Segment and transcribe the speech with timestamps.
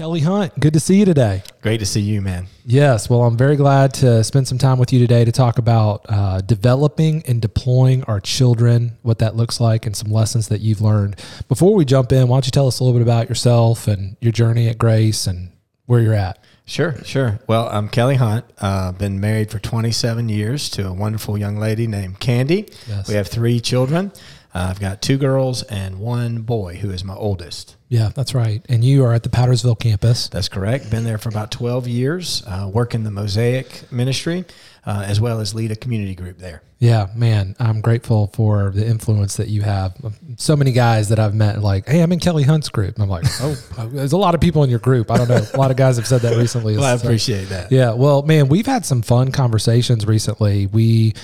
[0.00, 1.42] Kelly Hunt, good to see you today.
[1.60, 2.46] Great to see you, man.
[2.64, 6.06] Yes, well, I'm very glad to spend some time with you today to talk about
[6.08, 10.80] uh, developing and deploying our children, what that looks like, and some lessons that you've
[10.80, 11.16] learned.
[11.48, 14.16] Before we jump in, why don't you tell us a little bit about yourself and
[14.22, 15.50] your journey at Grace and
[15.84, 16.38] where you're at?
[16.64, 17.38] Sure, sure.
[17.46, 18.46] Well, I'm Kelly Hunt.
[18.56, 22.70] Uh, been married for 27 years to a wonderful young lady named Candy.
[22.88, 23.06] Yes.
[23.06, 24.12] We have three children.
[24.54, 27.76] Uh, I've got two girls and one boy who is my oldest.
[27.90, 28.64] Yeah, that's right.
[28.68, 30.28] And you are at the Powdersville campus.
[30.28, 30.90] That's correct.
[30.90, 34.44] Been there for about 12 years, uh, working the Mosaic ministry,
[34.86, 36.62] uh, as well as lead a community group there.
[36.78, 39.92] Yeah, man, I'm grateful for the influence that you have.
[40.36, 42.94] So many guys that I've met, like, hey, I'm in Kelly Hunt's group.
[42.94, 43.54] And I'm like, oh,
[43.92, 45.10] there's a lot of people in your group.
[45.10, 45.44] I don't know.
[45.52, 46.76] A lot of guys have said that recently.
[46.76, 47.72] Well, I So- appreciate that.
[47.72, 50.66] Yeah, well, man, we've had some fun conversations recently.
[50.66, 51.14] We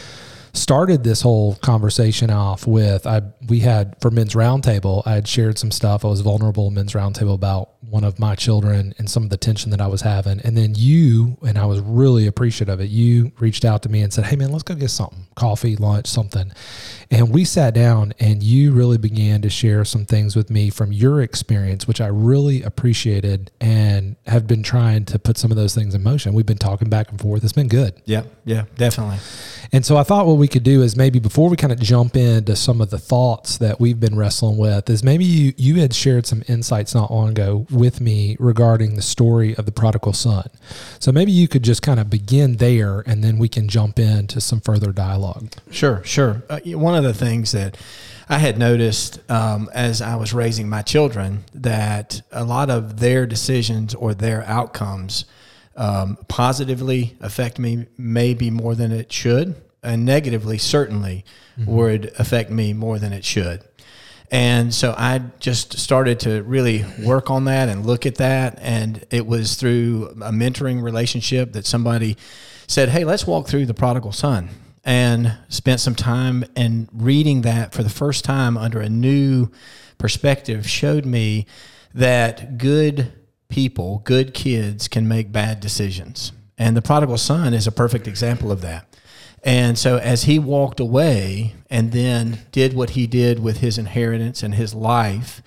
[0.56, 5.02] started this whole conversation off with I we had for men's roundtable.
[5.06, 6.04] I had shared some stuff.
[6.04, 9.36] I was vulnerable in men's roundtable about one of my children and some of the
[9.36, 10.40] tension that I was having.
[10.40, 12.90] And then you and I was really appreciative of it.
[12.90, 16.06] You reached out to me and said, "Hey, man, let's go get something, coffee, lunch,
[16.06, 16.52] something."
[17.10, 20.92] And we sat down, and you really began to share some things with me from
[20.92, 25.74] your experience, which I really appreciated and have been trying to put some of those
[25.74, 26.34] things in motion.
[26.34, 27.44] We've been talking back and forth.
[27.44, 27.94] It's been good.
[28.04, 29.18] Yeah, yeah, definitely.
[29.72, 32.16] And so I thought what we could do is maybe before we kind of jump
[32.16, 35.94] into some of the thoughts that we've been wrestling with, is maybe you you had
[35.94, 40.48] shared some insights not long ago with me regarding the story of the prodigal son.
[40.98, 44.40] So maybe you could just kind of begin there, and then we can jump into
[44.40, 45.52] some further dialogue.
[45.70, 46.42] Sure, sure.
[46.48, 47.76] Uh, one of the things that
[48.28, 53.26] I had noticed um, as I was raising my children that a lot of their
[53.26, 55.26] decisions or their outcomes
[55.76, 61.24] um, positively affect me maybe more than it should, and negatively certainly
[61.66, 63.62] would affect me more than it should.
[64.30, 68.58] And so I just started to really work on that and look at that.
[68.60, 72.16] And it was through a mentoring relationship that somebody
[72.66, 74.48] said, Hey, let's walk through the prodigal son.
[74.84, 79.50] And spent some time and reading that for the first time under a new
[79.98, 81.46] perspective showed me
[81.92, 83.12] that good
[83.48, 86.32] people, good kids can make bad decisions.
[86.58, 88.95] And the prodigal son is a perfect example of that.
[89.46, 94.42] And so as he walked away and then did what he did with his inheritance
[94.42, 95.40] and his life,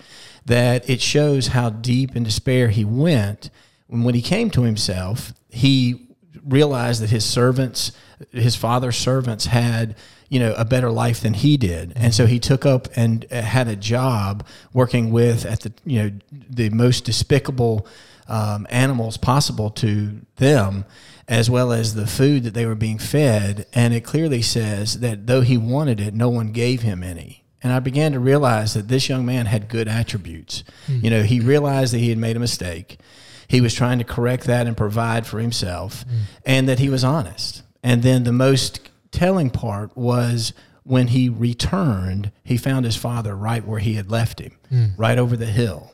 [0.46, 3.50] that it shows how deep in despair he went.
[3.92, 6.08] And when he came to himself, he
[6.46, 7.92] realized that his servants,
[8.32, 9.98] his father's servants had,
[10.30, 11.92] you know, a better life than he did.
[11.98, 16.12] And so he took up and had a job working with at the, you know,
[16.32, 17.86] the most despicable
[18.30, 20.86] um, animals possible to them,
[21.30, 23.68] as well as the food that they were being fed.
[23.72, 27.46] And it clearly says that though he wanted it, no one gave him any.
[27.62, 30.64] And I began to realize that this young man had good attributes.
[30.88, 31.00] Hmm.
[31.04, 33.00] You know, he realized that he had made a mistake.
[33.48, 36.18] He was trying to correct that and provide for himself, hmm.
[36.46, 37.64] and that he was honest.
[37.84, 40.54] And then the most telling part was
[40.84, 44.86] when he returned, he found his father right where he had left him, hmm.
[44.98, 45.94] right over the hill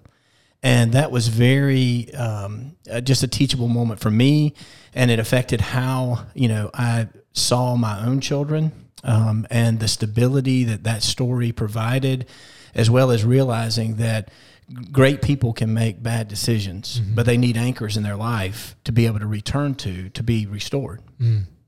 [0.65, 4.53] and that was very um, uh, just a teachable moment for me.
[4.93, 8.71] And it affected how you know i saw my own children
[9.03, 12.25] um, and the stability that that story provided
[12.73, 14.31] as well as realizing that
[14.91, 19.05] great people can make bad decisions but they need anchors in their life to be
[19.05, 21.01] able to return to to be restored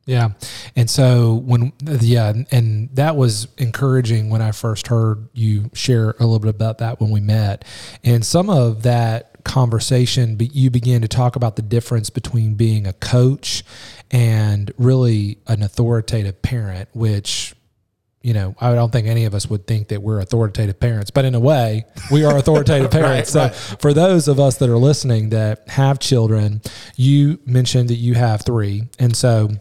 [0.07, 0.29] Yeah.
[0.77, 6.23] And so when, yeah, and that was encouraging when I first heard you share a
[6.23, 7.65] little bit about that when we met.
[8.05, 12.87] And some of that conversation, but you began to talk about the difference between being
[12.87, 13.65] a coach
[14.09, 17.53] and really an authoritative parent, which
[18.21, 21.23] you know, I don't think any of us would think that we're authoritative parents, but
[21.23, 23.33] in a way, we are authoritative parents.
[23.33, 23.53] right.
[23.53, 26.61] So, for those of us that are listening that have children,
[26.97, 28.83] you mentioned that you have three.
[28.99, 29.51] And so,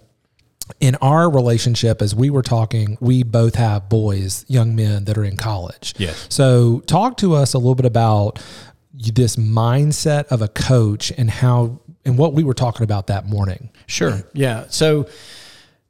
[0.81, 5.25] in our relationship, as we were talking, we both have boys, young men that are
[5.25, 5.95] in college.
[5.97, 6.27] Yes.
[6.29, 8.43] So, talk to us a little bit about
[8.93, 13.71] this mindset of a coach and how and what we were talking about that morning.
[13.87, 14.23] Sure.
[14.33, 14.67] Yeah.
[14.69, 15.09] So,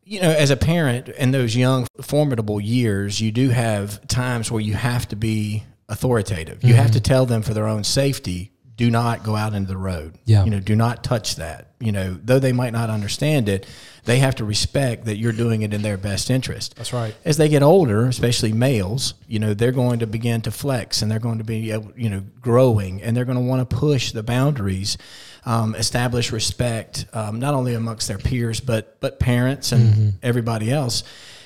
[0.04, 4.60] you know, as a parent in those young, formidable years, you do have times where
[4.60, 6.64] you have to be authoritative.
[6.64, 6.94] You have mm-hmm.
[6.94, 10.18] to tell them for their own safety, do not go out into the road.
[10.26, 10.44] Yeah.
[10.44, 11.68] You know, do not touch that.
[11.80, 13.66] You know, though they might not understand it,
[14.04, 16.76] they have to respect that you're doing it in their best interest.
[16.76, 17.14] That's right.
[17.24, 21.10] As they get older, especially males, you know, they're going to begin to flex and
[21.10, 24.12] they're going to be, able- you know, growing and they're going to want to push
[24.12, 24.98] the boundaries,
[25.44, 31.02] um, establish respect, um, not only amongst their peers, but, but parents and everybody else.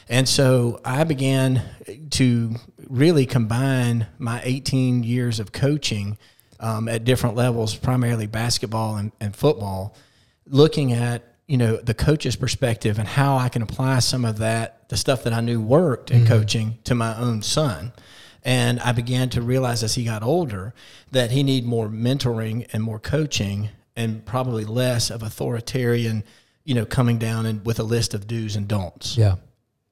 [0.09, 1.63] And so I began
[2.11, 2.57] to
[2.89, 6.19] really combine my 18 years of coaching
[6.61, 9.95] um, at different levels, primarily basketball and, and football,
[10.47, 14.89] looking at you know the coach's perspective and how I can apply some of that
[14.89, 17.93] the stuff that I knew worked in coaching to my own son.
[18.43, 20.75] And I began to realize as he got older
[21.13, 26.25] that he needed more mentoring and more coaching and probably less of authoritarian,
[26.65, 29.17] you know, coming down and with a list of do's and don'ts.
[29.17, 29.37] Yeah.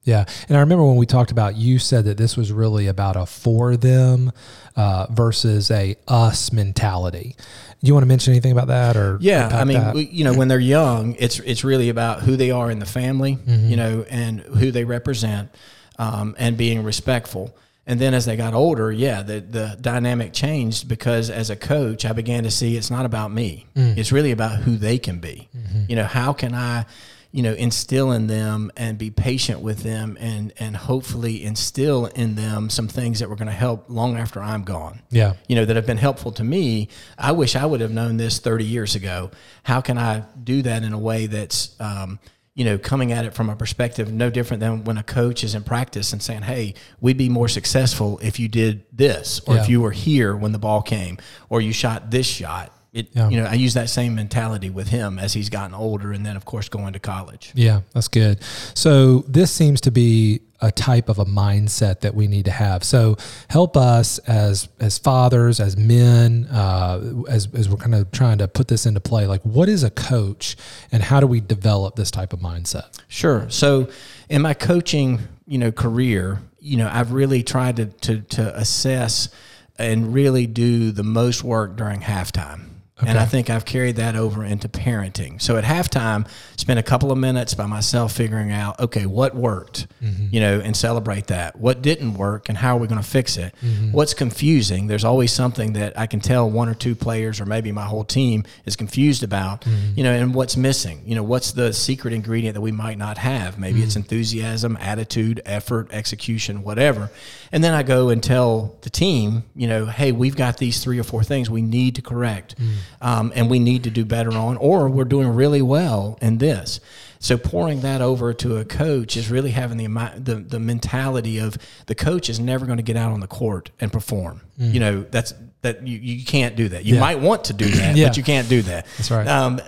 [0.03, 0.25] Yeah.
[0.47, 3.25] And I remember when we talked about, you said that this was really about a
[3.25, 4.31] for them
[4.75, 7.35] uh, versus a us mentality.
[7.81, 9.17] Do you want to mention anything about that or?
[9.21, 12.51] Yeah, I mean, we, you know, when they're young, it's it's really about who they
[12.51, 13.69] are in the family, Mm-hmm.
[13.69, 15.49] you know, and who they represent,
[15.97, 17.55] um, and being respectful.
[17.87, 22.05] And then as they got older, yeah, the the dynamic changed because as a coach,
[22.05, 23.65] I began to see it's not about me.
[23.75, 23.97] Mm.
[23.97, 25.49] It's really about who they can be.
[25.55, 25.83] Mm-hmm.
[25.87, 26.85] You know, how can I,
[27.31, 32.35] you know, instill in them and be patient with them, and and hopefully instill in
[32.35, 35.33] them some things that were going to help long after I'm gone yeah.
[35.47, 36.87] you know, that have been helpful to me.
[37.17, 39.29] I wish I would have known this 30 years ago.
[39.63, 42.19] How can I do that in a way that's, um,
[42.55, 45.53] you know, coming at it from a perspective no different than when a coach is
[45.55, 49.61] in practice and saying, "Hey, we'd be more successful if you did this, or Yeah.
[49.61, 51.17] if you were here when the ball came,
[51.49, 53.29] or you shot this shot." It, Yeah.
[53.29, 56.35] you know, I use that same mentality with him as he's gotten older, and then
[56.35, 57.51] of course going to college.
[57.53, 58.39] Yeah, that's good.
[58.73, 62.83] So this seems to be a type of a mindset that we need to have.
[62.83, 63.15] So
[63.49, 68.47] help us as as fathers, as men, uh, as as we're kind of trying to
[68.47, 69.27] put this into play.
[69.27, 70.57] Like, what is a coach,
[70.91, 72.99] and how do we develop this type of mindset?
[73.07, 73.45] Sure.
[73.49, 73.87] So,
[74.29, 79.29] in my coaching, you know, career, you know, I've really tried to to, to assess
[79.77, 82.63] and really do the most work during halftime.
[83.07, 85.41] And I think I've carried that over into parenting.
[85.41, 89.87] So at halftime, spend a couple of minutes by myself figuring out, okay, what worked,
[90.03, 90.27] mm-hmm.
[90.31, 91.55] you know, and celebrate that.
[91.57, 93.55] What didn't work, and how are we going to fix it?
[93.61, 93.91] Mm-hmm.
[93.91, 94.87] What's confusing?
[94.87, 98.03] There's always something that I can tell one or two players, or maybe my whole
[98.03, 99.97] team, is confused about, mm-hmm.
[99.97, 101.01] you know, and what's missing.
[101.05, 103.57] You know, what's the secret ingredient that we might not have?
[103.57, 107.09] Maybe it's enthusiasm, attitude, effort, execution, whatever.
[107.51, 110.99] And then I go and tell the team, you know, hey, we've got these three
[110.99, 112.75] or four things we need to correct mm.
[113.01, 116.79] Um, and we need to do better on, or we're doing really well in this.
[117.19, 119.87] So pouring that over to a coach is really having the
[120.17, 121.57] the, the mentality of
[121.87, 124.41] the coach is never going to get out on the court and perform.
[124.57, 126.85] You know, that's that you, you can't do that.
[126.85, 127.01] You Yeah.
[127.01, 128.07] might want to do that, Yeah.
[128.07, 128.85] but you can't do that.
[128.97, 129.27] That's right.
[129.27, 129.59] Um,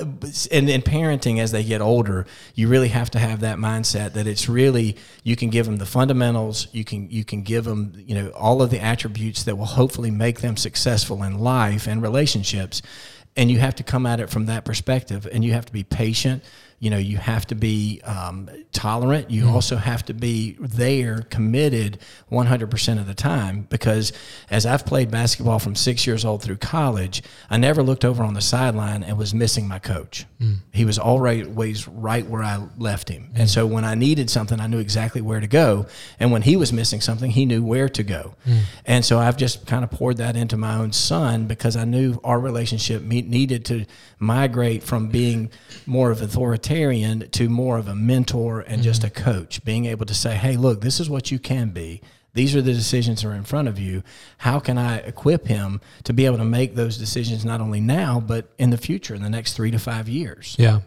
[0.52, 4.26] and in parenting, as they get older, you really have to have that mindset that
[4.26, 6.68] it's really you can give them the fundamentals.
[6.72, 10.12] You can you can give them you know all of the attributes that will hopefully
[10.12, 12.82] make them successful in life and relationships.
[13.38, 15.84] And you have to come at it from that perspective, and you have to be
[15.84, 16.44] patient.
[16.82, 19.30] You know, you have to be um, tolerant.
[19.30, 19.54] You mm-hmm.
[19.54, 22.00] also have to be there, committed
[22.32, 23.68] 100% of the time.
[23.70, 24.12] Because
[24.50, 28.34] as I've played basketball from six years old through college, I never looked over on
[28.34, 30.26] the sideline and was missing my coach.
[30.42, 30.58] Mm.
[30.74, 33.30] He was always right where I left him.
[33.36, 33.54] And mm.
[33.54, 35.86] so when I needed something, I knew exactly where to go.
[36.20, 38.34] And when he was missing something, he knew where to go.
[38.48, 38.62] Mm.
[38.88, 42.20] And so I've just kind of poured that into my own son because I knew
[42.24, 43.86] our relationship needed to
[44.18, 45.52] migrate from being
[45.86, 46.22] more of
[46.72, 49.20] authoritarian to more of a mentor and just mm-hmm.
[49.20, 52.02] a coach, being able to say, hey, look, this is what you can be.
[52.34, 54.04] These are the decisions that are in front of you.
[54.38, 58.22] How can I equip him to be able to make those decisions not only now,
[58.22, 60.56] but in the future, in the next three to five years?
[60.58, 60.80] Yeah.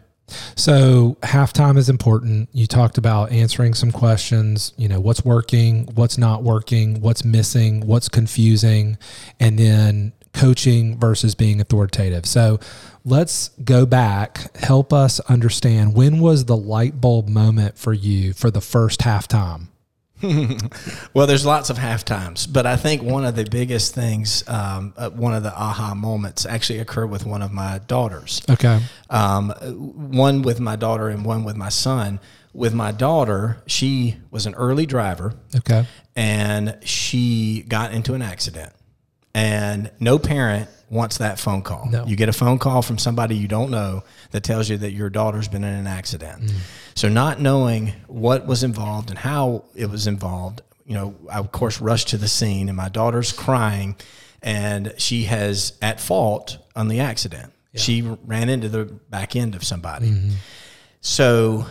[0.55, 2.49] So halftime is important.
[2.51, 7.85] You talked about answering some questions, you know, what's working, what's not working, what's missing,
[7.85, 8.97] what's confusing,
[9.39, 12.25] and then coaching versus being authoritative.
[12.25, 12.59] So
[13.05, 18.51] let's go back, help us understand when was the light bulb moment for you for
[18.51, 19.67] the first halftime?
[21.13, 24.93] Well, there's lots of half times, but I think one of the biggest things, um,
[24.97, 28.41] uh, one of the aha moments, actually occurred with one of my daughters.
[28.49, 28.81] Okay.
[29.09, 32.19] Um, one with my daughter and one with my son.
[32.53, 35.85] With my daughter, she was an early driver Okay.
[36.15, 38.73] and she got into an accident.
[39.33, 41.89] And no parent wants that phone call.
[41.89, 42.05] No.
[42.05, 45.09] You get a phone call from somebody you don't know that tells you that your
[45.09, 46.53] daughter's been in an accident.
[46.93, 51.51] So not knowing what was involved and how it was involved, you know, I of
[51.51, 53.95] course rushed to the scene and my daughter's crying
[54.41, 57.51] and she has at fault on the accident.
[57.73, 60.07] She ran into the back end of somebody.
[61.01, 61.65] So,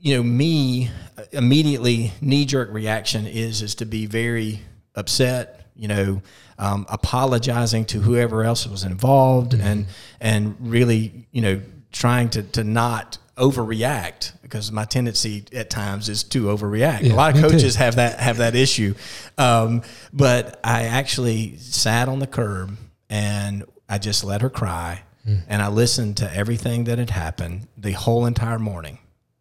[0.00, 4.60] you know, me uh, immediately knee jerk reaction is is to be very
[4.94, 5.61] upset.
[5.74, 6.22] You know,
[6.58, 9.86] um, apologizing to whoever else was involved, and
[10.20, 11.60] and really, you know,
[11.90, 17.02] trying to to not overreact because my tendency at times is to overreact.
[17.02, 17.48] Yeah, a lot of too.
[17.48, 18.94] coaches have that have that issue,
[19.38, 22.76] um, but I actually sat on the curb
[23.08, 25.02] and I just let her cry.
[25.24, 28.98] And I listened to everything that had happened the whole entire morning.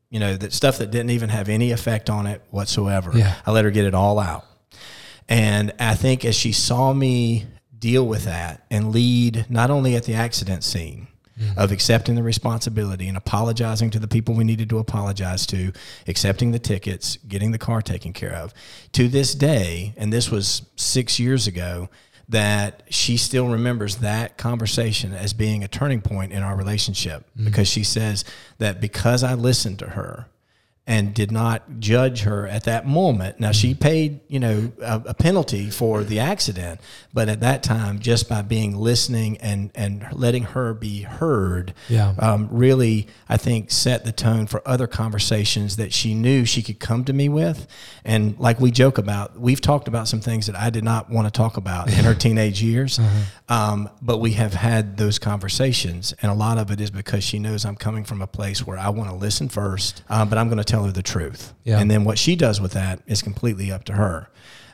[0.09, 3.11] You know, that stuff that didn't even have any effect on it whatsoever.
[3.15, 3.33] Yeah.
[3.45, 4.45] I let her get it all out.
[5.31, 7.45] And I think as she saw me
[7.79, 11.07] deal with that and lead not only at the accident scene
[11.39, 11.57] mm-hmm.
[11.57, 15.71] of accepting the responsibility and apologizing to the people we needed to apologize to,
[16.05, 18.53] accepting the tickets, getting the car taken care of,
[18.91, 21.87] to this day, and this was six years ago,
[22.27, 27.21] that she still remembers that conversation as being a turning point in our relationship.
[27.21, 27.45] Mm-hmm.
[27.45, 28.25] Because she says
[28.57, 30.27] that because I listened to her
[30.87, 33.39] and did not judge her at that moment.
[33.39, 36.81] Now she paid, you know, a, a penalty for the accident,
[37.13, 42.15] but at that time, just by being listening and and letting her be heard, Yeah.
[42.17, 46.79] um, really, I think set the tone for other conversations that she knew she could
[46.79, 47.67] come to me with.
[48.03, 51.27] And like we joke about, we've talked about some things that I did not want
[51.27, 52.99] to talk about in her teenage years,
[53.49, 57.37] um, but we have had those conversations, and a lot of it is because she
[57.37, 60.47] knows I'm coming from a place where I want to listen first, um, but I'm
[60.47, 61.79] going to tell her the truth, Yeah.
[61.79, 64.29] and then what she does with that is completely up to her.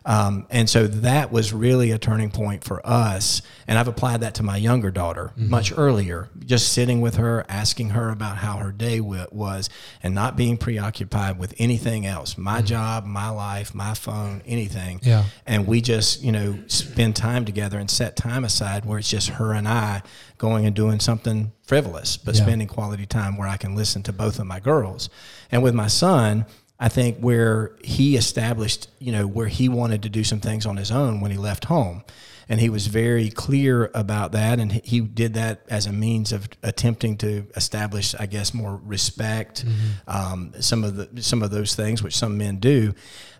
[0.08, 3.42] Um, and so that was really a turning point for us.
[3.68, 7.90] And I've applied that to my younger daughter much earlier, just sitting with her, asking
[7.90, 9.70] her about how her day w- was,
[10.02, 15.02] and not being preoccupied with anything else my job, my life, my phone, anything.
[15.04, 15.26] Yeah.
[15.46, 19.28] And we just, you know, spend time together and set time aside where it's just
[19.32, 20.04] her and I
[20.38, 22.44] going and doing something frivolous, but Yeah.
[22.44, 25.10] spending quality time where I can listen to both of my girls.
[25.52, 26.46] And with my son,
[26.80, 30.78] I think where he established, you know, where he wanted to do some things on
[30.78, 32.04] his own when he left home.
[32.50, 34.60] And he was very clear about that.
[34.60, 39.66] And he- did that as a means of attempting to establish, I guess, more respect,
[40.08, 42.94] um, some of the, some of those things, which some men do.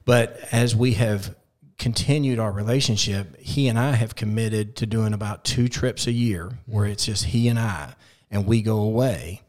[0.04, 1.36] But as we have
[1.78, 6.58] continued our relationship, he and I have committed to doing about two trips a year
[6.66, 7.94] where it's just he and I,
[8.32, 9.42] and we go away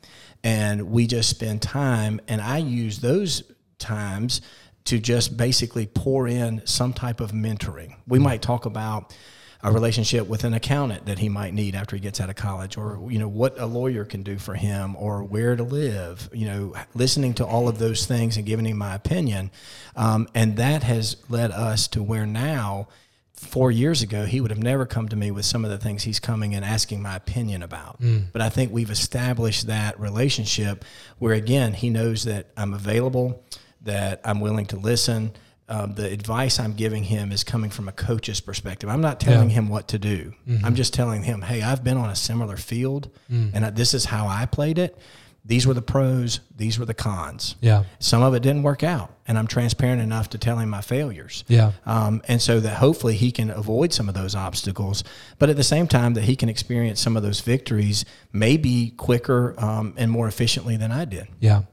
[0.45, 2.21] and we just spend time.
[2.29, 3.43] And I use those
[3.79, 4.41] times
[4.85, 7.95] to just basically pour in some type of mentoring.
[8.07, 9.15] We might talk about
[9.63, 12.77] a relationship with an accountant that he might need after he gets out of college
[12.77, 16.47] or you know what a lawyer can do for him or where to live you
[16.47, 19.51] know listening to all of those things and giving him my opinion.
[19.97, 22.89] Um, and that has led us to where now
[23.33, 26.03] four years ago he would have never come to me with some of the things
[26.05, 27.99] he's coming and asking my opinion about.
[28.33, 30.85] But i think we've established that relationship
[31.19, 33.45] where again he knows that i'm available
[33.83, 35.33] that i'm willing to listen
[35.71, 38.89] um, the advice I'm giving him is coming from a coach's perspective.
[38.89, 39.57] I'm not telling Yeah.
[39.57, 40.33] him what to do.
[40.65, 44.07] I'm just telling him, hey, I've been on a similar field, and I, this is
[44.07, 44.97] how I played it.
[45.45, 46.41] These were the pros.
[46.57, 47.55] These were the cons.
[47.61, 47.85] Yeah.
[47.99, 51.45] Some of it didn't work out, and I'm transparent enough to tell him my failures.
[51.49, 51.73] Yeah.
[51.85, 55.05] Um, and so that hopefully he can avoid some of those obstacles,
[55.39, 59.55] but at the same time that he can experience some of those victories maybe quicker
[59.59, 61.29] um, and more efficiently than I did.
[61.41, 61.65] Yeah.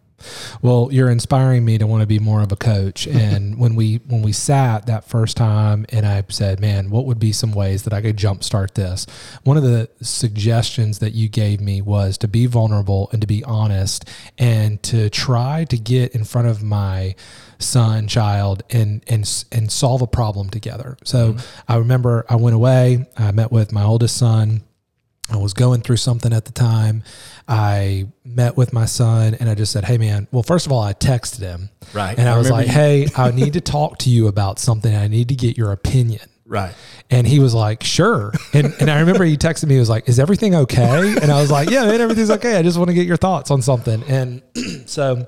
[0.61, 3.07] Well, you're inspiring me to want to be more of a coach.
[3.25, 7.17] And when we when we sat that first time and I said, "Man, what would
[7.17, 9.07] be some ways that I could jumpstart this?"
[9.43, 13.43] One of the suggestions that you gave me was to be vulnerable and to be
[13.43, 14.07] honest
[14.37, 17.15] and to try to get in front of my
[17.57, 20.97] son, child, and and and solve a problem together.
[21.03, 21.71] So mm-hmm.
[21.71, 23.07] I remember I went away.
[23.17, 24.63] I met with my oldest son.
[25.31, 27.03] I was going through something at the time.
[27.47, 30.81] I met with my son and I just said, Hey man, well, first of all,
[30.83, 31.69] I texted him.
[31.93, 32.17] Right.
[32.17, 34.93] And I, I was like, you- Hey, I need to talk to you about something.
[34.93, 36.21] I need to get your opinion.
[36.47, 36.75] Right.
[37.09, 38.31] And he was like, sure.
[38.53, 41.15] And, and I remember he texted me, he was like, is everything okay?
[41.19, 42.55] And I was like, yeah, man, everything's okay.
[42.57, 44.03] I just want to get your thoughts on something.
[44.03, 44.43] And
[44.85, 45.27] so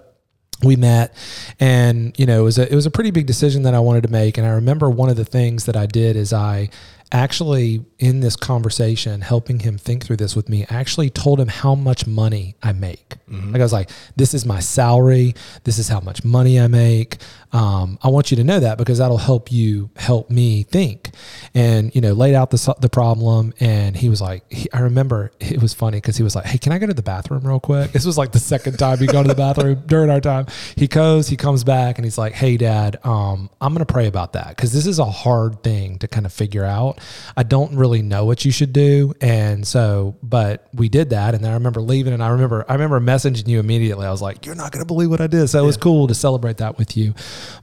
[0.63, 1.15] we met
[1.59, 4.03] and, you know, it was a, it was a pretty big decision that I wanted
[4.03, 4.37] to make.
[4.37, 6.69] And I remember one of the things that I did is I
[7.11, 11.47] actually in this conversation, helping him think through this with me, I actually told him
[11.47, 13.15] how much money I make.
[13.51, 15.35] Like I was like, this is my salary.
[15.63, 17.17] This is how much money I make.
[17.53, 21.11] Um, I want you to know that because that'll help you help me think.
[21.53, 25.31] And you know, laid out the the problem, and he was like, he, I remember
[25.39, 27.59] it was funny because he was like, "Hey, can I go to the bathroom real
[27.59, 30.47] quick?" This was like the second time he gone to the bathroom during our time.
[30.75, 34.33] He goes, he comes back, and he's like, "Hey, Dad, um, I'm gonna pray about
[34.33, 36.96] that because this is a hard thing to kind of figure out.
[37.35, 41.43] I don't really know what you should do, and so, but we did that, and
[41.43, 44.05] then I remember leaving, and I remember I remember messaging you immediately.
[44.05, 46.15] I was like, "You're not gonna believe what I did." So it was cool to
[46.15, 47.13] celebrate that with you,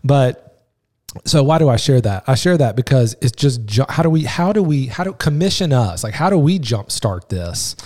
[0.02, 0.44] but
[1.24, 2.24] so why do I share that?
[2.26, 5.72] I share that because it's just how do we how do we how do commission
[5.72, 7.76] us like how do we jumpstart this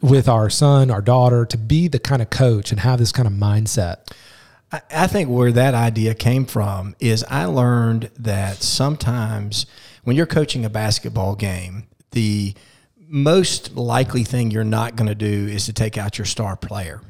[0.00, 3.26] with our son our daughter to be the kind of coach and have this kind
[3.26, 4.12] of mindset.
[4.72, 9.66] I, I think where that idea came from is I learned that sometimes
[10.04, 12.54] when you're coaching a basketball game, the
[12.96, 17.00] most likely thing you're not going to do is to take out your star player.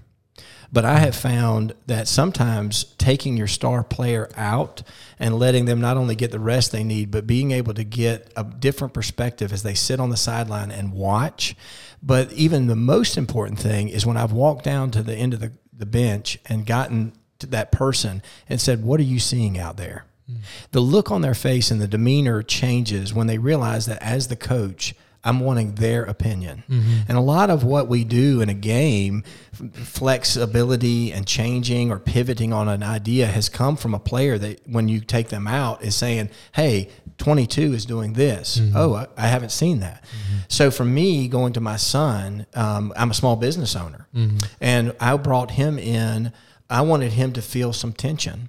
[0.72, 4.82] But I have found that sometimes taking your star player out
[5.20, 8.32] and letting them not only get the rest they need, but being able to get
[8.36, 11.54] a different perspective as they sit on the sideline and watch.
[12.02, 15.38] But even the most important thing is when I've walked down to the end of
[15.38, 19.76] the, the bench and gotten to that person and said, What are you seeing out
[19.76, 20.06] there?
[20.30, 20.38] Mm.
[20.72, 24.36] The look on their face and the demeanor changes when they realize that as the
[24.36, 26.64] coach, I'm wanting their opinion.
[26.68, 27.00] Mm-hmm.
[27.08, 29.24] And a lot of what we do in a game,
[29.72, 34.88] flexibility and changing or pivoting on an idea has come from a player that when
[34.88, 38.58] you take them out is saying, hey, 22 is doing this.
[38.58, 38.76] Mm-hmm.
[38.76, 40.04] Oh, I, I, haven't seen that.
[40.04, 40.38] Mm-hmm.
[40.48, 44.38] So for me, going to my son, um, I'm a small business owner, mm-hmm.
[44.60, 46.32] and I brought him in.
[46.68, 48.48] I wanted him to feel some tension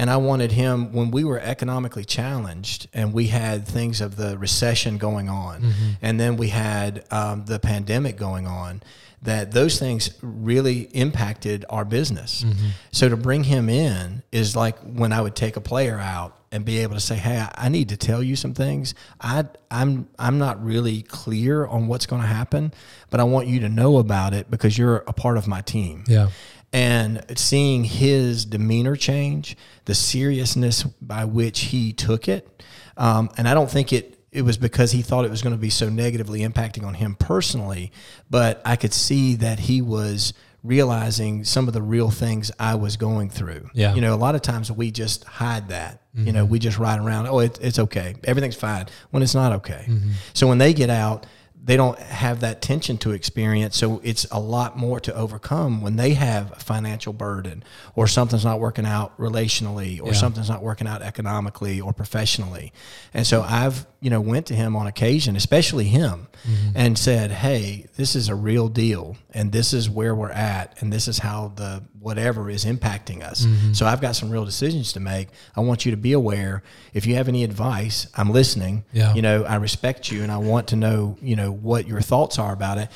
[0.00, 4.38] and I wanted him when we were economically challenged and we had things of the
[4.38, 5.90] recession going on, mm-hmm.
[6.00, 8.82] and then we had um, the pandemic going on.
[9.22, 12.42] That those things really impacted our business.
[12.42, 12.68] Mm-hmm.
[12.90, 16.64] So to bring him in is like when I would take a player out and
[16.64, 18.94] be able to say, "Hey, I, need to tell you some things.
[19.20, 22.72] I, I'm I'm not really clear on what's going to happen,
[23.10, 26.04] but I want you to know about it because you're a part of my team."
[26.08, 26.30] Yeah
[26.72, 32.64] and seeing his demeanor change, the seriousness by which he took it,
[32.96, 35.60] um, and I don't think it it was because he thought it was going to
[35.60, 37.90] be so negatively impacting on him personally,
[38.28, 42.96] but I could see that he was realizing some of the real things I was
[42.96, 43.70] going through.
[43.72, 43.94] Yeah.
[43.94, 46.02] You know, a lot of times we just hide that.
[46.14, 46.26] Mm-hmm.
[46.26, 48.14] You know, we just ride around, oh, it, it's okay.
[48.24, 49.86] Everything's fine when it's not okay.
[49.88, 50.10] Mm-hmm.
[50.34, 51.26] So when they get out,
[51.62, 53.76] they don't have that tension to experience.
[53.76, 57.62] So it's a lot more to overcome when they have a financial burden
[57.94, 60.12] or something's not working out relationally or yeah.
[60.12, 62.72] something's not working out economically or professionally.
[63.12, 66.70] And so I've, you know, went to him on occasion, especially him, mm-hmm.
[66.74, 70.92] and said, Hey, this is a real deal and this is where we're at and
[70.92, 73.44] this is how the whatever is impacting us.
[73.44, 73.74] Mm-hmm.
[73.74, 75.28] So I've got some real decisions to make.
[75.54, 76.62] I want you to be aware.
[76.94, 78.84] If you have any advice, I'm listening.
[78.92, 79.14] Yeah.
[79.14, 82.38] You know, I respect you and I want to know, you know, what your thoughts
[82.38, 82.88] are about it.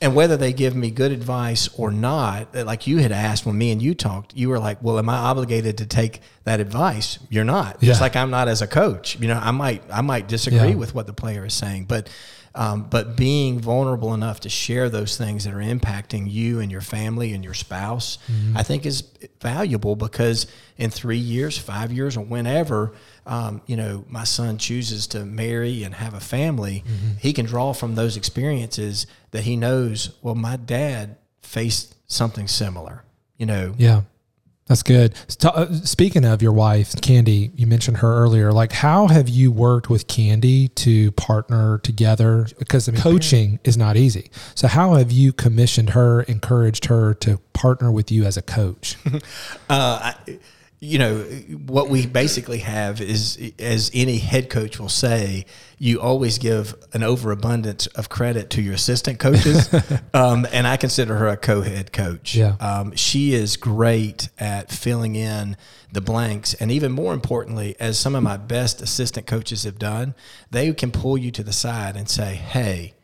[0.00, 3.72] And whether they give me good advice or not, like you had asked when me
[3.72, 7.42] and you talked, you were like, "Well, am I obligated to take that advice?" You're
[7.42, 7.78] not.
[7.80, 7.88] Yeah.
[7.88, 9.18] Just like I'm not as a coach.
[9.18, 10.74] You know, I might I might disagree yeah.
[10.76, 12.08] with what the player is saying, but
[12.58, 16.80] um, but being vulnerable enough to share those things that are impacting you and your
[16.80, 18.56] family and your spouse, mm-hmm.
[18.56, 19.04] I think is
[19.40, 22.94] valuable because in three years, five years, or whenever,
[23.26, 27.18] um, you know, my son chooses to marry and have a family, mm-hmm.
[27.20, 30.16] he can draw from those experiences that he knows.
[30.20, 33.04] Well, my dad faced something similar.
[33.36, 33.74] You know.
[33.78, 34.02] Yeah.
[34.68, 35.14] That's good.
[35.42, 38.52] Uh, speaking of your wife, Candy, you mentioned her earlier.
[38.52, 42.46] Like, how have you worked with Candy to partner together?
[42.58, 44.30] Because I mean, coaching is not easy.
[44.54, 48.96] So, how have you commissioned her, encouraged her to partner with you as a coach?
[49.14, 49.18] uh,
[49.68, 50.14] I,
[50.80, 51.18] you know,
[51.66, 55.44] what we basically have is, as any head coach will say,
[55.78, 59.72] you always give an overabundance of credit to your assistant coaches.
[60.14, 62.36] um, and I consider her a co head coach.
[62.36, 62.54] Yeah.
[62.60, 65.56] Um, she is great at filling in
[65.92, 66.54] the blanks.
[66.54, 70.14] And even more importantly, as some of my best assistant coaches have done,
[70.50, 72.94] they can pull you to the side and say, hey,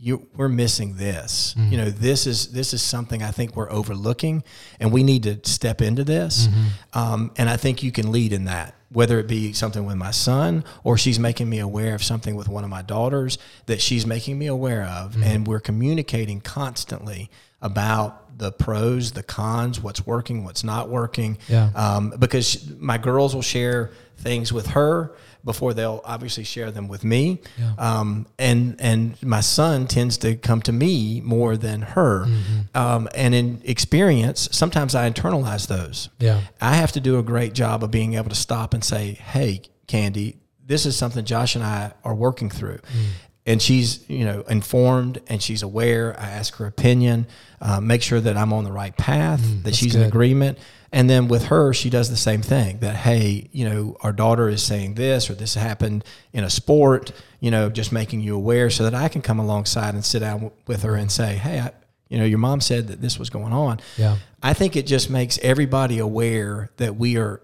[0.00, 1.54] you, we're missing this.
[1.58, 1.72] Mm-hmm.
[1.72, 4.44] You know, this is this is something I think we're overlooking,
[4.78, 6.46] and we need to step into this.
[6.46, 6.98] Mm-hmm.
[6.98, 10.12] Um, and I think you can lead in that, whether it be something with my
[10.12, 14.06] son or she's making me aware of something with one of my daughters that she's
[14.06, 15.24] making me aware of, mm-hmm.
[15.24, 17.30] and we're communicating constantly
[17.60, 21.38] about the pros, the cons, what's working, what's not working.
[21.48, 21.70] Yeah.
[21.74, 25.12] Um, because my girls will share things with her
[25.48, 27.40] before they'll obviously share them with me.
[27.58, 27.72] Yeah.
[27.78, 32.26] Um, and and my son tends to come to me more than her.
[32.26, 32.76] Mm-hmm.
[32.76, 36.10] Um, and in experience, sometimes I internalize those.
[36.18, 36.42] Yeah.
[36.60, 39.62] I have to do a great job of being able to stop and say, "Hey,
[39.86, 43.06] Candy, this is something Josh and I are working through." Mm.
[43.46, 46.14] And she's, you know, informed and she's aware.
[46.20, 47.26] I ask her opinion,
[47.62, 50.02] uh, make sure that I'm on the right path, mm, that she's good.
[50.02, 50.58] in agreement
[50.92, 54.48] and then with her, she does the same thing that, hey, you know, our daughter
[54.48, 58.70] is saying this or this happened in a sport, you know, just making you aware
[58.70, 61.72] so that I can come alongside and sit down with her and say, hey, I,
[62.08, 63.80] you know, your mom said that this was going on.
[63.98, 64.16] Yeah.
[64.42, 67.42] I think it just makes everybody aware that we are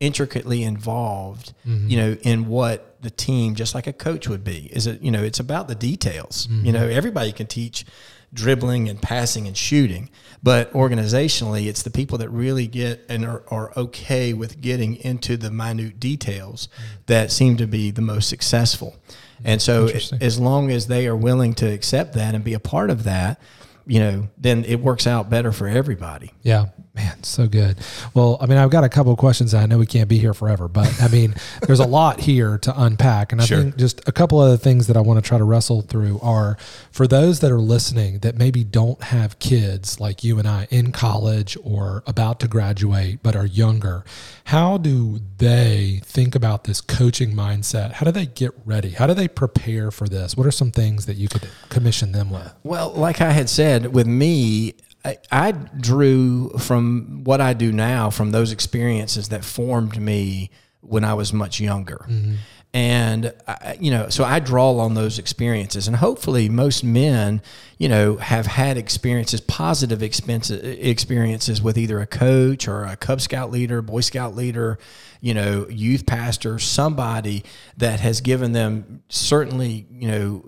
[0.00, 1.88] intricately involved, mm-hmm.
[1.88, 4.68] you know, in what the team, just like a coach would be.
[4.70, 6.46] Is it, you know, it's about the details.
[6.46, 6.66] Mm-hmm.
[6.66, 7.86] You know, everybody can teach
[8.32, 10.10] dribbling and passing and shooting.
[10.42, 15.36] But organizationally, it's the people that really get and are, are okay with getting into
[15.36, 16.68] the minute details
[17.06, 18.96] that seem to be the most successful.
[19.44, 19.88] And so,
[20.20, 23.40] as long as they are willing to accept that and be a part of that,
[23.86, 26.32] you know, then it works out better for everybody.
[26.42, 26.66] Yeah.
[26.94, 27.78] Man, so good.
[28.12, 29.54] Well, I mean, I've got a couple of questions.
[29.54, 32.82] I know we can't be here forever, but I mean, there's a lot here to
[32.82, 33.32] unpack.
[33.32, 33.62] And I sure.
[33.62, 36.20] think just a couple of the things that I want to try to wrestle through
[36.20, 36.58] are
[36.90, 40.92] for those that are listening that maybe don't have kids like you and I in
[40.92, 44.04] college or about to graduate, but are younger.
[44.44, 47.92] How do they think about this coaching mindset?
[47.92, 48.90] How do they get ready?
[48.90, 50.36] How do they prepare for this?
[50.36, 52.52] What are some things that you could commission them with?
[52.62, 58.10] Well, like I had said, with me, I, I drew from what I do now
[58.10, 62.06] from those experiences that formed me when I was much younger.
[62.08, 62.34] Mm-hmm.
[62.74, 65.86] And, I, you know, so I draw on those experiences.
[65.86, 67.42] And hopefully, most men,
[67.76, 73.50] you know, have had experiences, positive experiences with either a coach or a Cub Scout
[73.50, 74.78] leader, Boy Scout leader,
[75.20, 77.44] you know, youth pastor, somebody
[77.76, 80.44] that has given them certainly, you know,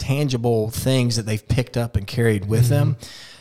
[0.00, 2.70] tangible things that they've picked up and carried with mm-hmm.
[2.70, 2.96] them.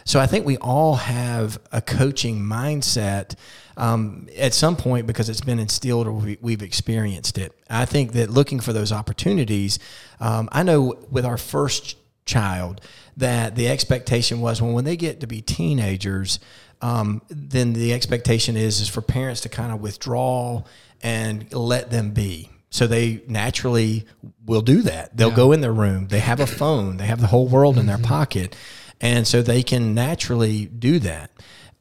[0.07, 3.35] So I think we all have a coaching mindset
[3.75, 7.51] um, at some point because it's been instilled or we, have experienced it.
[7.69, 9.79] I think that looking for those opportunities,
[10.21, 12.79] um, I know with our first child
[13.17, 16.39] that the expectation was when when they get to be teenagers,
[16.81, 20.63] um, then the expectation is is for parents to kind of withdraw
[21.03, 22.49] and let them be.
[22.69, 24.05] So they naturally
[24.45, 25.17] will do that.
[25.17, 25.35] They'll yeah.
[25.35, 26.07] go in their room.
[26.07, 26.95] They have a phone.
[26.95, 28.05] They have the whole world in their mm-hmm.
[28.05, 28.55] pocket.
[28.99, 31.31] And so they can naturally do that.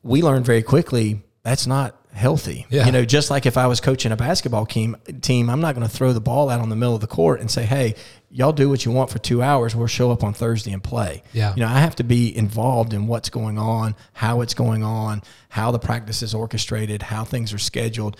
[0.03, 2.67] We learned very quickly that's not healthy.
[2.71, 2.87] Yeah.
[2.87, 5.87] You know, just like if I was coaching a basketball team, team, I'm not going
[5.87, 7.95] to throw the ball out on the middle of the court and say, "Hey,
[8.31, 9.77] y'all do what you want for 2 hours.
[9.77, 11.55] We'll show up on Thursday and play." Yeah.
[11.55, 15.23] You know, I have to be involved in what's going on, how it's going on,
[15.51, 18.17] how the practice is orchestrated, how things are scheduled.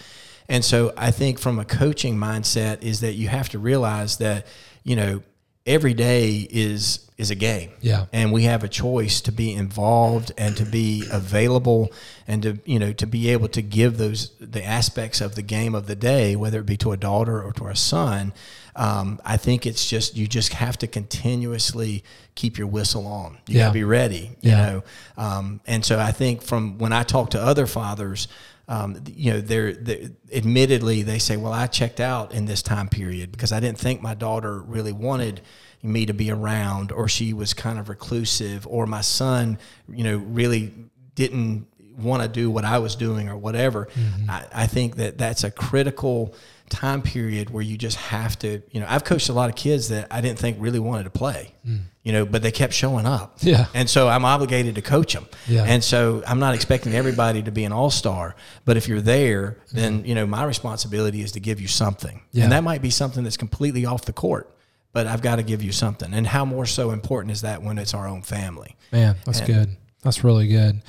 [0.49, 4.47] And so I think from a coaching mindset is that you have to realize that,
[4.85, 5.23] you know,
[5.67, 7.71] every day is is a game.
[7.81, 8.07] Yeah.
[8.13, 11.91] And we have a choice to be involved and to be available
[12.29, 15.75] and to you know to be able to give those the aspects of the game
[15.75, 18.33] of the day, whether it be to a daughter or to a son.
[18.75, 23.39] Um, I think it's just you just have to continuously keep your whistle on.
[23.47, 23.65] You yeah.
[23.65, 24.37] gotta be ready.
[24.43, 24.67] You yeah.
[24.67, 24.85] know.
[25.17, 28.29] Um, and so I think from when I talk to other fathers,
[28.69, 32.89] um, you know, they're, they're, admittedly they say, well, I checked out in this time
[32.89, 35.41] period because I didn't think my daughter really wanted
[35.83, 40.17] me to be around, or she was kind of reclusive, or my son, you know,
[40.17, 40.75] really
[41.15, 43.87] didn't want to do what I was doing or whatever.
[43.87, 44.31] Mm-hmm.
[44.31, 46.35] I, I think that that's a critical
[46.69, 49.89] time period where you just have to, you know, I've coached a lot of kids
[49.89, 51.83] that I didn't think really wanted to play, mm.
[52.07, 53.37] You know, but they kept showing up.
[53.41, 53.67] Yeah.
[53.75, 55.27] And so I'm obligated to coach them.
[55.49, 55.65] Yeah.
[55.65, 59.59] And so I'm not expecting everybody to be an all star, but if you're there,
[59.73, 60.07] then, mm.
[60.07, 62.23] you know, my responsibility is to give you something.
[62.31, 62.45] Yeah.
[62.45, 64.57] And that might be something that's completely off the court.
[64.93, 66.15] But I've got to give you something.
[66.15, 68.77] And how more so important is that when it's our own family?
[68.93, 69.77] Man, that's and, good.
[70.05, 70.83] That's really good.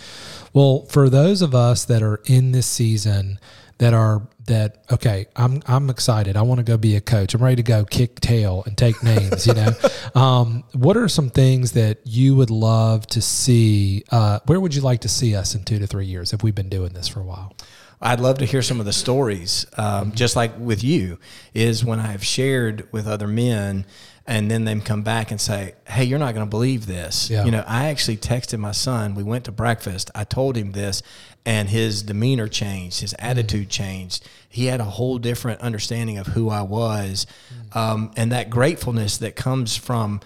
[0.53, 3.39] Well, for those of us that are in this season
[3.79, 6.37] that are that okay i'm i'm excited.
[6.37, 7.33] I want to go be a coach.
[7.33, 9.71] I'm ready to go kick tail and take names you know?
[10.15, 14.81] Um, what are some things that you would love to see uh, where would you
[14.81, 17.19] like to see us in two to three years if we've been doing this for
[17.19, 17.53] a while?
[18.01, 21.17] I'd love to hear some of the stories, um, just like with you,
[21.53, 23.85] is when I've shared with other men
[24.27, 27.45] and then them come back and say, "Hey, you're not going to believe this." Yeah.
[27.45, 29.15] You know, I actually texted my son.
[29.15, 30.11] We went to breakfast.
[30.13, 31.01] I told him this,
[31.45, 32.99] and his demeanor changed.
[32.99, 34.27] His attitude changed.
[34.49, 37.25] He had a whole different understanding of who I was,
[37.73, 40.19] um, and that gratefulness that comes from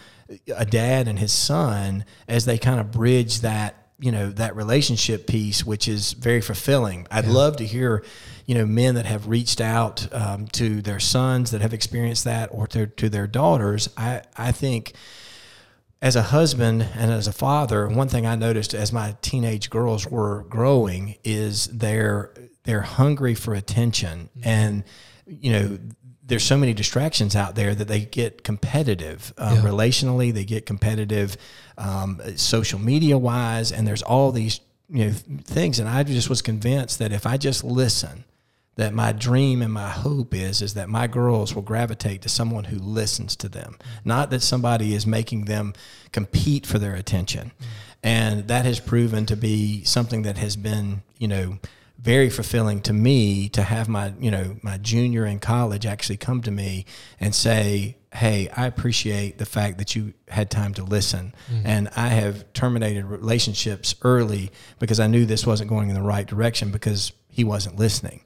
[0.56, 5.28] a dad and his son as they kind of bridge that you know that relationship
[5.28, 7.08] piece, which is very fulfilling.
[7.10, 7.32] I'd yeah.
[7.32, 8.04] love to hear
[8.52, 12.50] you know men that have reached out um, to their sons that have experienced that
[12.52, 14.94] or to, to their daughters i i think
[16.02, 20.06] as a husband and as a father one thing i noticed as my teenage girls
[20.06, 22.34] were growing is they're
[22.64, 24.50] they're hungry for attention mm-hmm.
[24.50, 24.84] and
[25.26, 25.78] you know
[26.32, 29.62] there's so many distractions out there that they get competitive um, yeah.
[29.62, 31.36] relationally they get competitive
[31.78, 35.12] um, social media wise and there's all these you know
[35.44, 35.78] things.
[35.78, 38.24] And i just was convinced that if i just listen
[38.78, 42.64] that my dream and my hope is is that my girls will gravitate to someone
[42.64, 43.78] who listens to them.
[44.06, 45.74] Not that somebody is making them
[46.14, 47.52] compete for their attention.
[48.02, 51.60] And that has proven to be something that has been you know
[52.02, 56.42] very fulfilling to me to have my you know my junior in college actually come
[56.42, 56.86] to me
[57.20, 61.34] and say hey, I appreciate the fact that you had time to listen.
[61.64, 66.28] And I have terminated relationships early because I knew this wasn't going in the right
[66.28, 68.20] direction because he wasn't listening.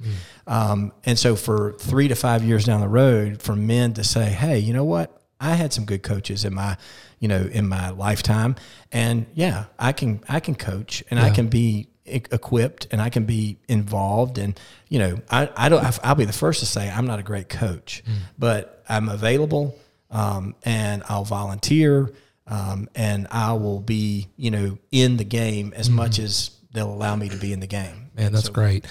[0.47, 4.25] Um, and so for three to five years down the road, for men to say,
[4.25, 5.21] hey, you know what?
[5.39, 6.77] I had some good coaches in my,
[7.19, 8.55] you know, in my lifetime,
[8.91, 13.25] and yeah, I can I can coach and I can be equipped and I can
[13.25, 17.07] be involved and you know I, I don't I'll be the first to say I'm
[17.07, 18.03] not a great coach
[18.37, 19.75] but I'm available
[20.11, 22.11] um, and I'll volunteer
[22.47, 27.15] um, and I will be you know in the game as much as they'll allow
[27.15, 28.11] me to be in the game.
[28.15, 28.85] Man, that's great.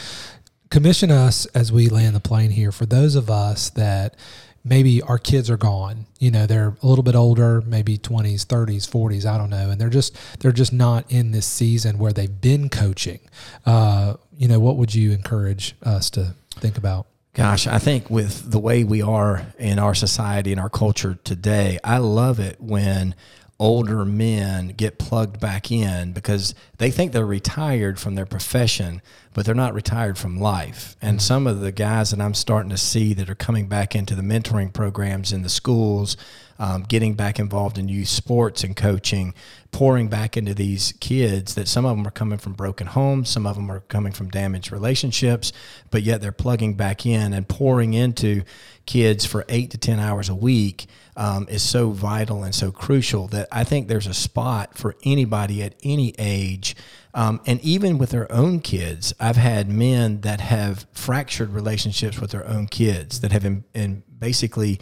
[0.71, 2.73] Commission us as we land the plane here.
[2.73, 4.17] For those of us that
[4.65, 6.07] maybe our kids are gone.
[6.19, 9.81] You know, they're a little bit older, maybe 20s, 30s, 40s, I don't know, and
[9.81, 13.21] they're just they're just not in this season where they've been coaching.
[13.67, 17.07] Uh, you know, what would you encourage us to think about?
[17.35, 21.81] Gosh, I think with the way we are in our society and our culture today,
[21.83, 23.17] I love it when
[23.61, 29.01] older men get plugged back in because they think they're retired from their profession,
[29.33, 30.97] but they're not retired from life.
[31.01, 34.17] And some of the guys that I'm starting to see that are coming back into
[34.17, 36.17] the mentoring programs in the schools,
[36.59, 39.35] um, getting back involved in youth sports and coaching,
[39.71, 43.47] pouring back into these kids that some of them are coming from broken homes, some
[43.47, 45.53] of them are coming from damaged relationships,
[45.93, 48.43] but yet they're plugging back in and pouring into
[48.85, 50.87] kids for eight to 10 hours a week
[51.17, 55.63] um, is so vital and so crucial that I think there's a spot for anybody
[55.63, 56.75] at any age.
[57.15, 62.33] Um, and even with their own kids, I've had men that have fractured relationships with
[62.33, 64.81] their own kids that have in, in basically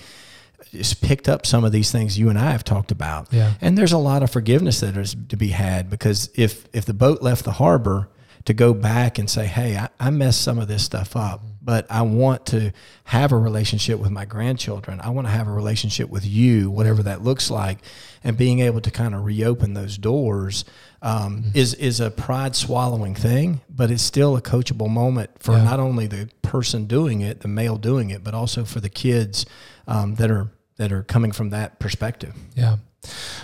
[0.70, 3.28] just picked up some of these things you and I have talked about.
[3.30, 3.52] Yeah.
[3.60, 6.94] And there's a lot of forgiveness that is to be had because if if the
[6.94, 8.08] boat left the harbor
[8.44, 11.86] to go back and say, hey, I, I messed some of this stuff up, but
[11.90, 12.72] I want to
[13.04, 15.00] have a relationship with my grandchildren.
[15.00, 17.78] I want to have a relationship with you, whatever that looks like,
[18.24, 20.64] and being able to kind of reopen those doors
[21.02, 25.64] um, is is a pride swallowing thing, but it's still a coachable moment for Yeah.
[25.64, 29.46] not only the person doing it, the male doing it, but also for the kids
[29.86, 30.48] um, that are
[30.78, 32.34] that are coming from that perspective.
[32.54, 32.76] Yeah.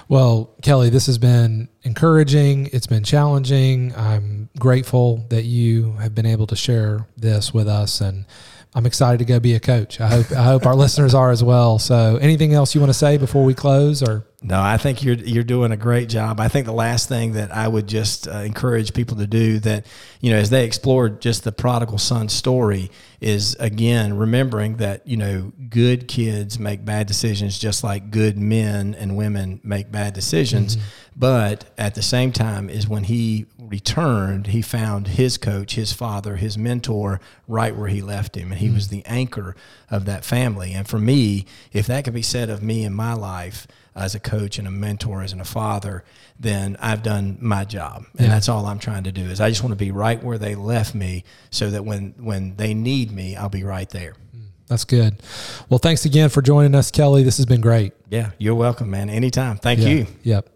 [0.08, 2.70] Well, Kelly, this has been encouraging.
[2.72, 3.94] It's been challenging.
[3.94, 8.24] I'm grateful that you have been able to share this with us and
[8.74, 10.00] I'm excited to go be a coach.
[10.00, 11.78] I hope I hope our listeners are as well.
[11.78, 15.16] So, anything else you want to say before we close or No, I think you're
[15.16, 16.38] you're doing a great job.
[16.38, 19.84] I think the last thing that I would just uh, encourage people to do that
[20.20, 22.88] you know as they explore just the prodigal son story
[23.20, 28.94] is again remembering that you know good kids make bad decisions just like good men
[28.94, 30.76] and women make bad decisions.
[31.16, 36.36] But at the same time is when he returned, he found his coach, his father,
[36.36, 39.56] his mentor right where he left him and he was the anchor
[39.90, 40.74] of that family.
[40.74, 43.66] And for me, if that could be said of me in my life,
[43.98, 46.04] as a coach and a mentor as and a father,
[46.38, 48.04] then I've done my job.
[48.16, 48.34] And Yeah.
[48.34, 50.54] that's all I'm trying to do is I just want to be right where they
[50.54, 54.14] left me so that when when they need me, I'll be right there.
[54.68, 55.22] that's good.
[55.70, 57.22] Well, thanks again for joining us, Kelly.
[57.22, 57.94] This has been great.
[58.10, 59.08] Yeah, you're welcome, man.
[59.08, 59.56] Anytime.
[59.56, 59.88] Thank Yeah.
[59.88, 60.06] you.
[60.24, 60.48] Yep.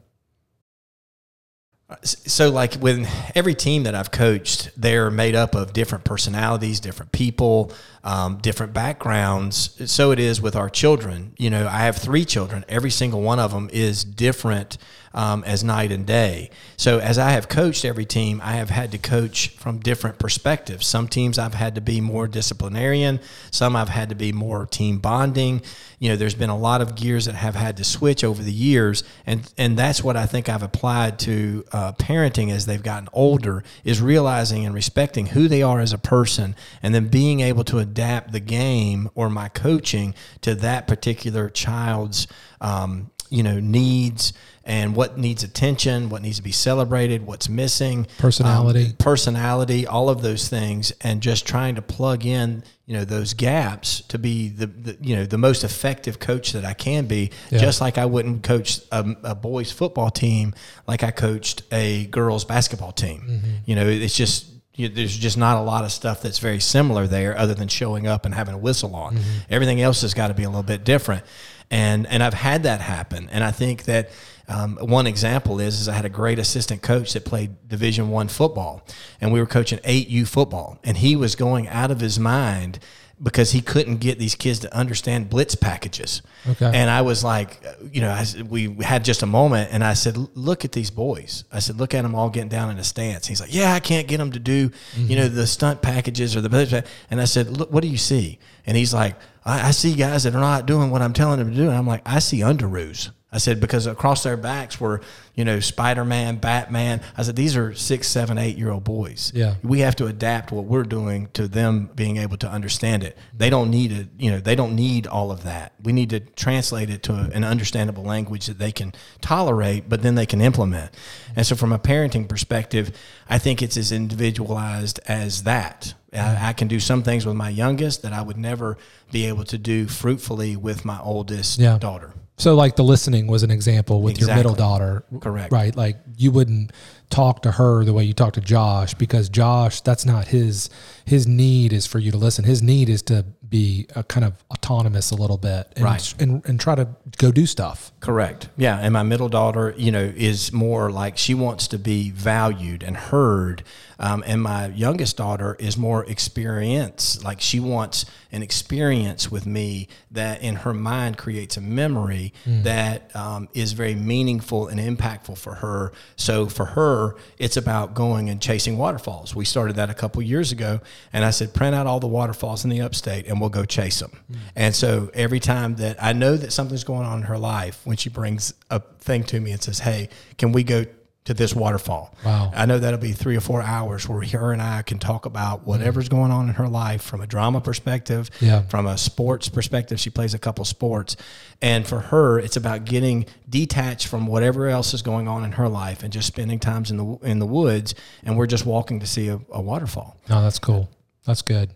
[1.88, 6.80] Uh, so, like with every team that I've coached, they're made up of different personalities,
[6.80, 7.72] different people,
[8.04, 9.90] um, different backgrounds.
[9.90, 11.34] So it is with our children.
[11.38, 12.64] You know, I have three children.
[12.68, 14.78] Every single one of them is different
[15.14, 16.50] um, as night and day.
[16.76, 20.86] So, as I have coached every team, I have had to coach from different perspectives.
[20.86, 23.20] Some teams I've had to be more disciplinarian.
[23.50, 25.62] Some I've had to be more team bonding.
[25.98, 28.52] You know, there's been a lot of gears that have had to switch over the
[28.52, 33.08] years, and and that's what I think I've applied to uh, parenting as they've gotten
[33.12, 37.64] older is realizing and respecting who they are as a person, and then being able
[37.64, 42.26] to adapt the game or my coaching to that particular child's
[42.60, 44.32] um, you know needs
[44.64, 48.84] and what needs attention, what needs to be celebrated, what's missing, Personality.
[48.86, 53.34] um, personality, all of those things, and just trying to plug in, you know, those
[53.34, 57.30] gaps to be the, the you know the most effective coach that I can be.
[57.50, 57.58] Yeah.
[57.58, 60.54] Just like I wouldn't coach a, a boys football team
[60.86, 63.42] like I coached a girls basketball team.
[63.66, 64.46] You know, it's just.
[64.74, 68.06] You, there's just not a lot of stuff that's very similar there, other than showing
[68.06, 69.18] up and having a whistle on.
[69.50, 71.24] Everything else has got to be a little bit different,
[71.70, 73.28] and and I've had that happen.
[73.30, 74.10] And I think that
[74.48, 78.28] um, one example is, is I had a great assistant coach that played Division One
[78.28, 78.82] football,
[79.20, 82.78] and we were coaching eight U football, and he was going out of his mind
[83.22, 86.22] because he couldn't get these kids to understand blitz packages.
[86.48, 86.70] Okay.
[86.74, 90.16] And I was like, you know, I, we had just a moment, and I said,
[90.16, 93.26] "Look at these boys." I said, "Look at them all getting down in a stance."
[93.26, 95.36] He's like, "Yeah, I can't get them to do, you know, mm-hmm.
[95.36, 98.38] the stunt packages or the." blitz pack." And I said, "Look, what do you see?"
[98.66, 101.50] And he's like, I, "I see guys that are not doing what I'm telling them
[101.50, 105.00] to do." And I'm like, "I see underoos." I said because across their backs were,
[105.34, 107.00] you know, Spider Man, Batman.
[107.16, 109.32] I said these are six, seven, eight year old boys.
[109.34, 109.54] Yeah.
[109.62, 113.16] we have to adapt what we're doing to them being able to understand it.
[113.36, 115.72] They don't need it, you know, they don't need all of that.
[115.82, 118.92] We need to translate it to an understandable language that they can
[119.22, 120.90] tolerate, but then they can implement.
[121.34, 122.92] And so, from a parenting perspective,
[123.30, 125.94] I think it's as individualized as that.
[126.12, 128.76] I, I can do some things with my youngest that I would never
[129.10, 131.78] be able to do fruitfully with my oldest Yeah.
[131.78, 132.12] daughter.
[132.38, 135.04] So like the listening was an example with your middle daughter.
[135.20, 135.52] Correct.
[135.52, 135.74] Right.
[135.74, 136.72] Like you wouldn't
[137.10, 140.70] talk to her the way you talk to Josh because Josh, that's not his
[141.04, 142.44] his need is for you to listen.
[142.44, 146.14] His need is to be a kind of autonomous a little bit and, Right.
[146.20, 147.92] and, and try to go do stuff.
[148.00, 148.48] Correct.
[148.56, 152.82] Yeah, and my middle daughter, you know, is more like she wants to be valued
[152.82, 153.64] and heard,
[153.98, 157.22] um, and my youngest daughter is more experience.
[157.24, 163.14] Like she wants an experience with me that, in her mind, creates a memory that
[163.14, 165.92] um, is very meaningful and impactful for her.
[166.16, 169.34] So for her, it's about going and chasing waterfalls.
[169.36, 170.80] We started that a couple years ago,
[171.12, 174.00] and I said, print out all the waterfalls in the upstate, and we'll go chase
[174.00, 174.12] them.
[174.54, 177.96] And so every time that I know that something's going on in her life, when
[177.96, 180.84] she brings a thing to me and says, "Hey, can we go
[181.24, 182.52] to this waterfall?" Wow.
[182.54, 185.66] I know that'll be three or four hours where her and I can talk about
[185.66, 186.16] whatever's mm-hmm.
[186.16, 188.62] going on in her life from a drama perspective, Yeah.
[188.62, 189.98] from a sports perspective.
[189.98, 191.16] She plays a couple sports,
[191.62, 195.68] and for her, it's about getting detached from whatever else is going on in her
[195.68, 197.94] life and just spending times in the in the woods.
[198.22, 200.18] And we're just walking to see a, a waterfall.
[200.28, 200.90] No, that's cool.
[201.24, 201.70] That's good.